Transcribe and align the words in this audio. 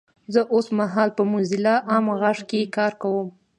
زه 0.33 0.41
اوسمهال 0.55 1.09
په 1.17 1.23
موځیلا 1.31 1.75
عام 1.89 2.05
غږ 2.21 2.37
کې 2.49 2.71
کار 2.75 2.93
کوم 3.01 3.13
😊! 3.19 3.25